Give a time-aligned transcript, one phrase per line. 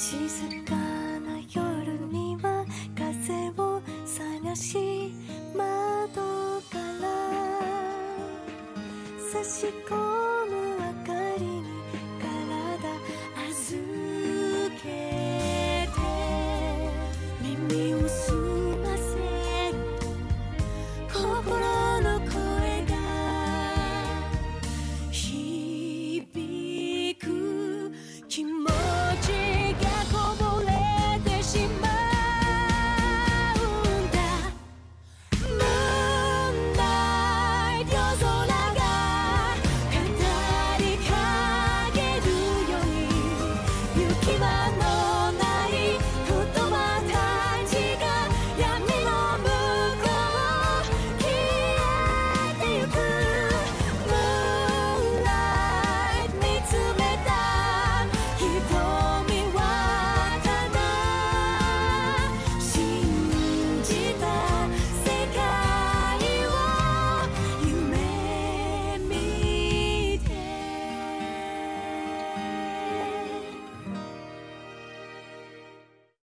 [0.00, 0.16] 静
[0.64, 0.74] か
[1.20, 2.64] な夜には
[2.96, 5.12] 風を探し
[5.54, 7.60] 窓から
[9.30, 10.29] 差し込む